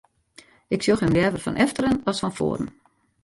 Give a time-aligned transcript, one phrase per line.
[0.75, 2.67] Ik sjoch him leaver fan efteren as fan foaren.